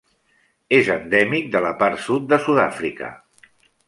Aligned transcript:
És 0.77 0.87
endèmic 0.93 1.51
de 1.55 1.61
la 1.65 1.73
part 1.83 2.01
sud 2.05 2.25
de 2.31 2.39
Sud-Àfrica. 2.47 3.11